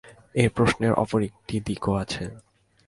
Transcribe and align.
এই 0.35 0.49
প্রশ্নের 0.55 0.93
অপর 0.93 1.19
একটি 1.29 1.55
দিকও 1.67 1.93
আছে। 2.03 2.23